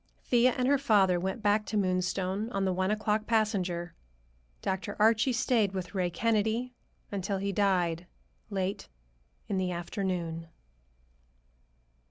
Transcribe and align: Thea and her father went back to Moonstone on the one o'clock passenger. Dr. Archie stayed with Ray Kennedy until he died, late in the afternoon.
Thea 0.23 0.53
and 0.57 0.67
her 0.67 0.79
father 0.79 1.19
went 1.19 1.43
back 1.43 1.63
to 1.67 1.77
Moonstone 1.77 2.49
on 2.53 2.65
the 2.65 2.73
one 2.73 2.89
o'clock 2.89 3.27
passenger. 3.27 3.93
Dr. 4.63 4.95
Archie 4.97 5.31
stayed 5.31 5.73
with 5.73 5.93
Ray 5.93 6.09
Kennedy 6.09 6.73
until 7.11 7.37
he 7.37 7.51
died, 7.51 8.07
late 8.49 8.89
in 9.47 9.59
the 9.59 9.69
afternoon. 9.69 10.47